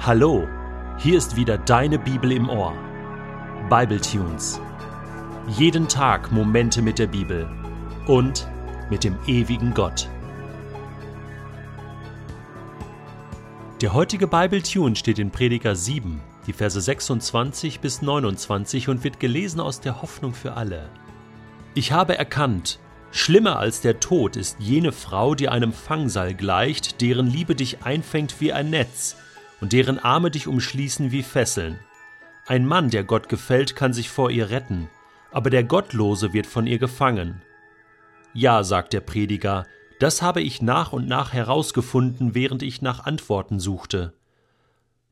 [0.00, 0.46] Hallo,
[0.96, 2.72] hier ist wieder deine Bibel im Ohr.
[3.68, 4.60] Bible Tunes.
[5.48, 7.50] Jeden Tag Momente mit der Bibel
[8.06, 8.48] und
[8.90, 10.08] mit dem ewigen Gott.
[13.80, 19.18] Der heutige Bible Tune steht in Prediger 7, die Verse 26 bis 29 und wird
[19.18, 20.88] gelesen aus der Hoffnung für alle.
[21.74, 22.78] Ich habe erkannt,
[23.10, 28.40] schlimmer als der Tod ist jene Frau, die einem Fangseil gleicht, deren Liebe dich einfängt
[28.40, 29.16] wie ein Netz
[29.60, 31.78] und deren Arme dich umschließen wie Fesseln.
[32.46, 34.88] Ein Mann, der Gott gefällt, kann sich vor ihr retten,
[35.30, 37.42] aber der Gottlose wird von ihr gefangen.
[38.32, 39.66] Ja, sagt der Prediger,
[39.98, 44.14] das habe ich nach und nach herausgefunden, während ich nach Antworten suchte.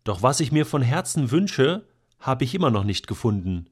[0.05, 1.87] Doch was ich mir von Herzen wünsche,
[2.21, 3.69] habe ich immer noch nicht gefunden.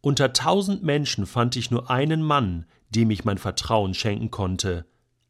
[0.00, 4.84] Unter tausend Menschen fand ich nur einen Mann, dem ich mein Vertrauen schenken konnte,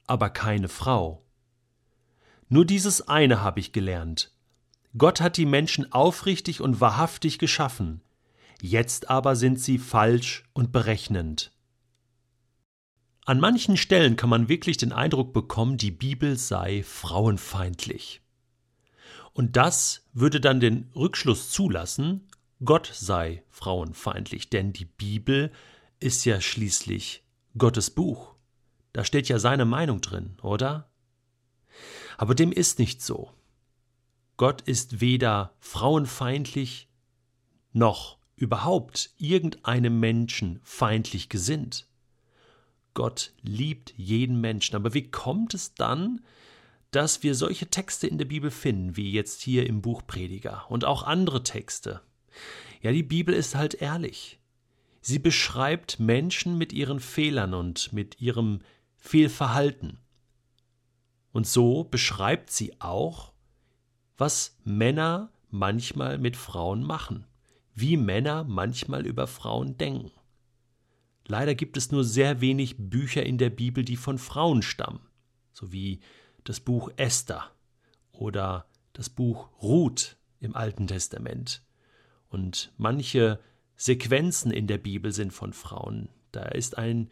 [0.07, 1.23] aber keine Frau.
[2.49, 4.33] Nur dieses eine habe ich gelernt.
[4.97, 8.03] Gott hat die Menschen aufrichtig und wahrhaftig geschaffen,
[8.61, 11.53] jetzt aber sind sie falsch und berechnend.
[13.25, 18.21] An manchen Stellen kann man wirklich den Eindruck bekommen, die Bibel sei frauenfeindlich.
[19.33, 22.29] Und das würde dann den Rückschluss zulassen,
[22.65, 25.53] Gott sei frauenfeindlich, denn die Bibel
[26.01, 27.25] ist ja schließlich
[27.57, 28.35] Gottes Buch.
[28.93, 30.91] Da steht ja seine Meinung drin, oder?
[32.19, 33.33] Aber dem ist nicht so.
[34.43, 36.89] Gott ist weder frauenfeindlich
[37.73, 41.87] noch überhaupt irgendeinem Menschen feindlich gesinnt.
[42.93, 44.75] Gott liebt jeden Menschen.
[44.75, 46.25] Aber wie kommt es dann,
[46.91, 50.85] dass wir solche Texte in der Bibel finden, wie jetzt hier im Buch Prediger und
[50.85, 52.01] auch andere Texte?
[52.81, 54.41] Ja, die Bibel ist halt ehrlich.
[55.03, 58.59] Sie beschreibt Menschen mit ihren Fehlern und mit ihrem
[58.97, 60.01] Fehlverhalten.
[61.31, 63.32] Und so beschreibt sie auch
[64.23, 67.27] was Männer manchmal mit Frauen machen,
[67.75, 70.13] wie Männer manchmal über Frauen denken.
[71.27, 75.01] Leider gibt es nur sehr wenig Bücher in der Bibel, die von Frauen stammen,
[75.53, 75.99] so wie
[76.45, 77.51] das Buch Esther
[78.13, 81.65] oder das Buch Ruth im Alten Testament.
[82.29, 83.41] Und manche
[83.75, 86.11] Sequenzen in der Bibel sind von Frauen.
[86.31, 87.11] Da ist ein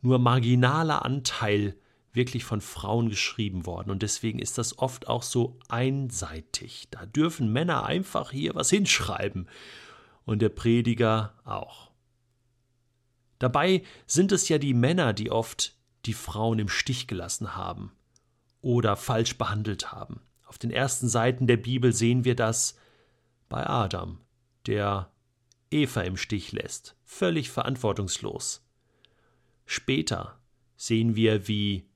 [0.00, 1.76] nur marginaler Anteil
[2.18, 6.88] wirklich von Frauen geschrieben worden und deswegen ist das oft auch so einseitig.
[6.90, 9.48] Da dürfen Männer einfach hier was hinschreiben
[10.26, 11.90] und der Prediger auch.
[13.38, 15.74] Dabei sind es ja die Männer, die oft
[16.04, 17.92] die Frauen im Stich gelassen haben
[18.60, 20.20] oder falsch behandelt haben.
[20.44, 22.76] Auf den ersten Seiten der Bibel sehen wir das
[23.48, 24.20] bei Adam,
[24.66, 25.10] der
[25.70, 28.66] Eva im Stich lässt, völlig verantwortungslos.
[29.64, 30.38] Später
[30.76, 31.87] sehen wir, wie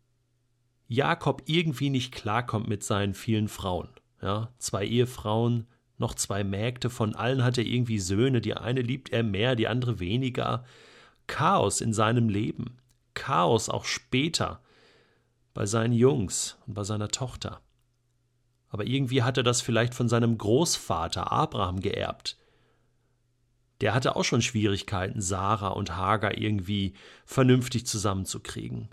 [0.92, 3.88] Jakob irgendwie nicht klarkommt mit seinen vielen Frauen.
[4.20, 5.66] Ja, zwei Ehefrauen,
[5.96, 9.68] noch zwei Mägde, von allen hat er irgendwie Söhne, die eine liebt er mehr, die
[9.68, 10.64] andere weniger.
[11.26, 12.76] Chaos in seinem Leben,
[13.14, 14.60] Chaos auch später
[15.54, 17.62] bei seinen Jungs und bei seiner Tochter.
[18.68, 22.36] Aber irgendwie hat er das vielleicht von seinem Großvater Abraham geerbt.
[23.80, 26.92] Der hatte auch schon Schwierigkeiten, Sarah und Hagar irgendwie
[27.24, 28.90] vernünftig zusammenzukriegen.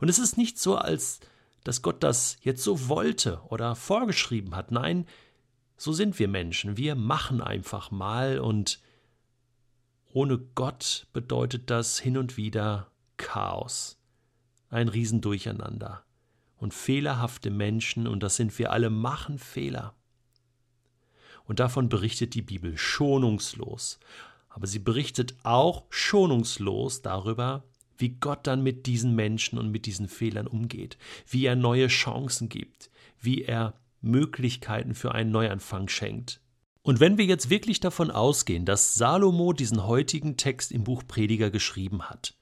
[0.00, 1.20] Und es ist nicht so, als
[1.64, 4.72] dass Gott das jetzt so wollte oder vorgeschrieben hat.
[4.72, 5.06] Nein,
[5.76, 6.76] so sind wir Menschen.
[6.76, 8.80] Wir machen einfach mal und
[10.12, 13.98] ohne Gott bedeutet das hin und wieder Chaos,
[14.68, 16.04] ein Riesendurcheinander.
[16.56, 19.94] Und fehlerhafte Menschen, und das sind wir alle, machen Fehler.
[21.44, 23.98] Und davon berichtet die Bibel schonungslos.
[24.48, 27.64] Aber sie berichtet auch schonungslos darüber,
[27.98, 30.98] wie Gott dann mit diesen Menschen und mit diesen Fehlern umgeht,
[31.28, 36.40] wie er neue Chancen gibt, wie er Möglichkeiten für einen Neuanfang schenkt.
[36.82, 41.50] Und wenn wir jetzt wirklich davon ausgehen, dass Salomo diesen heutigen Text im Buch Prediger
[41.50, 42.34] geschrieben hat,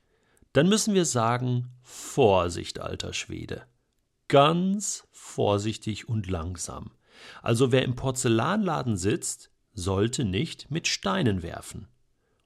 [0.52, 3.66] dann müssen wir sagen, Vorsicht, alter Schwede.
[4.28, 6.92] Ganz vorsichtig und langsam.
[7.42, 11.88] Also wer im Porzellanladen sitzt, sollte nicht mit Steinen werfen.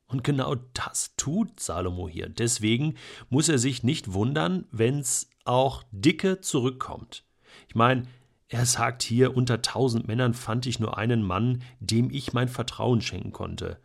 [0.07, 2.29] Und genau das tut Salomo hier.
[2.29, 2.95] Deswegen
[3.31, 7.25] muss er sich nicht wundern, wenn es auch dicke zurückkommt.
[7.69, 8.05] Ich meine,
[8.49, 13.01] er sagt hier, unter tausend Männern fand ich nur einen Mann, dem ich mein Vertrauen
[13.01, 13.79] schenken konnte.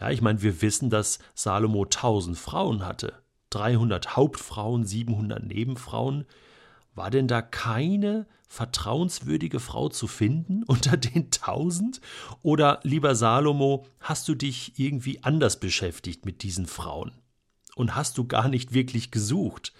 [0.00, 3.14] Ja, ich meine, wir wissen, dass Salomo tausend Frauen hatte.
[3.50, 6.24] 300 Hauptfrauen, 700 Nebenfrauen.
[6.98, 12.00] War denn da keine vertrauenswürdige Frau zu finden unter den tausend?
[12.42, 17.12] Oder, lieber Salomo, hast du dich irgendwie anders beschäftigt mit diesen Frauen?
[17.76, 19.72] Und hast du gar nicht wirklich gesucht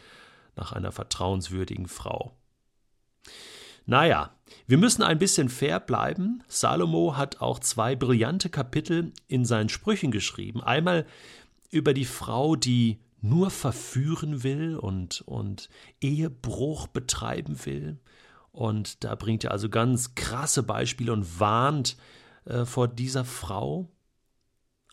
[0.55, 2.37] nach einer vertrauenswürdigen Frau?
[3.85, 4.31] Naja,
[4.67, 6.45] Wir müssen ein bisschen fair bleiben.
[6.47, 10.63] Salomo hat auch zwei brillante Kapitel in seinen Sprüchen geschrieben.
[10.63, 11.05] Einmal
[11.71, 15.69] über die Frau, die nur verführen will und, und
[16.01, 17.99] Ehebruch betreiben will.
[18.53, 21.97] Und da bringt er also ganz krasse Beispiele und warnt
[22.45, 23.89] äh, vor dieser Frau.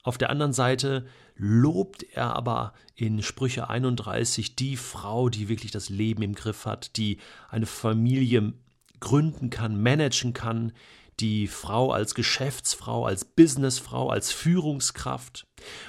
[0.03, 1.05] Auf der anderen Seite
[1.35, 6.95] lobt er aber in Sprüche 31 die Frau, die wirklich das Leben im Griff hat,
[6.97, 7.17] die
[7.49, 8.53] eine Familie
[8.99, 10.71] gründen kann, managen kann,
[11.19, 15.47] die Frau als Geschäftsfrau, als Businessfrau, als Führungskraft.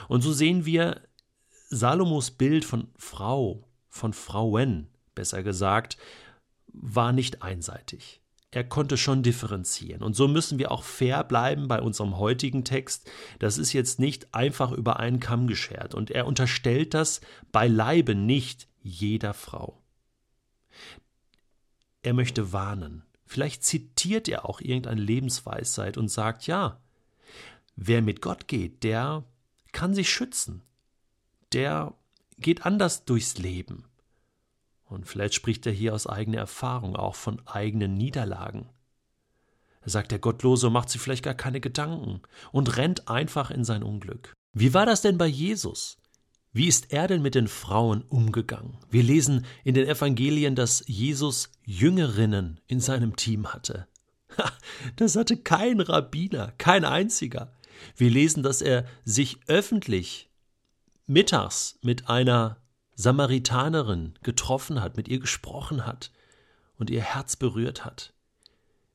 [0.09, 1.01] Und so sehen wir
[1.69, 5.97] Salomos Bild von Frau, von Frauen, besser gesagt,
[6.69, 8.21] war nicht einseitig.
[8.53, 10.03] Er konnte schon differenzieren.
[10.03, 13.11] Und so müssen wir auch fair bleiben bei unserem heutigen Text.
[13.39, 15.95] Das ist jetzt nicht einfach über einen Kamm geschert.
[15.95, 17.21] Und er unterstellt das
[17.53, 19.83] beileibe nicht jeder Frau.
[22.03, 23.03] Er möchte warnen.
[23.27, 26.81] Vielleicht zitiert er auch irgendeine Lebensweisheit und sagt, ja,
[27.75, 29.25] wer mit Gott geht, der
[29.73, 30.63] kann sich schützen.
[31.57, 31.95] Der
[32.39, 33.87] geht anders durchs Leben.
[34.85, 38.69] Und vielleicht spricht er hier aus eigener Erfahrung, auch von eigenen Niederlagen.
[39.81, 42.21] Er sagt, der Gottlose macht sich vielleicht gar keine Gedanken
[42.53, 44.35] und rennt einfach in sein Unglück.
[44.53, 45.97] Wie war das denn bei Jesus?
[46.53, 48.77] Wie ist er denn mit den Frauen umgegangen?
[48.91, 53.89] Wir lesen in den Evangelien, dass Jesus Jüngerinnen in seinem Team hatte.
[54.97, 57.51] Das hatte kein Rabbiner, kein einziger.
[57.97, 60.26] Wir lesen, dass er sich öffentlich
[61.07, 62.59] mittags mit einer
[62.95, 66.11] Samaritanerin getroffen hat, mit ihr gesprochen hat
[66.79, 68.13] und ihr Herz berührt hat.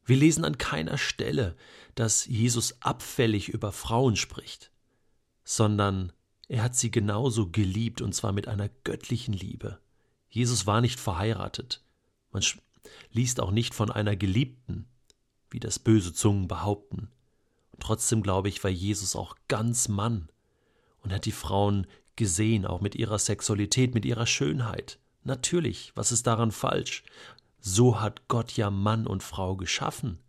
[0.06, 1.56] Wir lesen an keiner Stelle,
[1.96, 4.72] dass Jesus abfällig über Frauen spricht,
[5.44, 6.12] sondern
[6.48, 9.80] er hat sie genauso geliebt und zwar mit einer göttlichen Liebe.
[10.30, 11.84] Jesus war nicht verheiratet.
[12.32, 12.44] Man
[13.12, 14.88] liest auch nicht von einer Geliebten,
[15.50, 17.10] wie das böse Zungen behaupten.
[17.72, 20.30] Und trotzdem glaube ich, war Jesus auch ganz Mann
[21.04, 25.00] und hat die Frauen gesehen, auch mit ihrer Sexualität, mit ihrer Schönheit.
[25.24, 27.04] Natürlich, was ist daran falsch?
[27.60, 30.20] So hat Gott ja Mann und Frau geschaffen.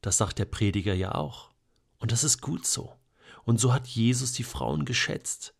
[0.00, 1.50] Das sagt der Prediger ja auch.
[1.98, 2.92] Und das ist gut so.
[3.44, 5.54] Und so hat Jesus die Frauen geschätzt.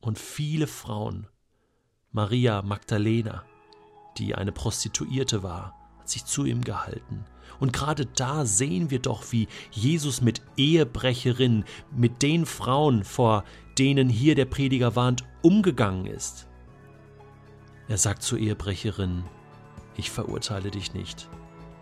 [0.00, 1.26] Und viele Frauen,
[2.12, 3.44] Maria Magdalena,
[4.16, 7.24] die eine Prostituierte war, hat sich zu ihm gehalten.
[7.58, 11.64] Und gerade da sehen wir doch, wie Jesus mit Ehebrecherinnen,
[11.96, 13.42] mit den Frauen, vor
[13.78, 16.46] denen hier der Prediger warnt, umgegangen ist.
[17.88, 19.24] Er sagt zur Ehebrecherin,
[19.96, 21.30] ich verurteile dich nicht.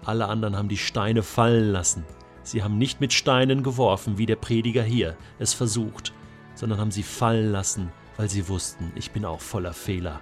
[0.04, 2.04] Alle anderen haben die Steine fallen lassen.
[2.44, 6.12] Sie haben nicht mit Steinen geworfen, wie der Prediger hier es versucht,
[6.54, 10.20] sondern haben sie fallen lassen, weil sie wussten, ich bin auch voller Fehler.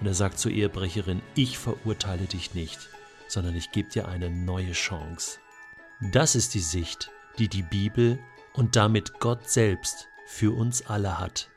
[0.00, 2.90] Und er sagt zur Ehebrecherin, ich verurteile dich nicht,
[3.28, 5.40] sondern ich gebe dir eine neue Chance.
[6.00, 8.18] Das ist die Sicht, die die Bibel
[8.54, 11.50] und damit Gott selbst für uns alle hat.